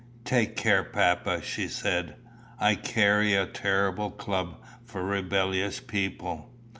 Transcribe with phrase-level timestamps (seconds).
[0.25, 2.15] "Take care, papa," she said.
[2.59, 6.49] "I carry a terrible club for rebellious people."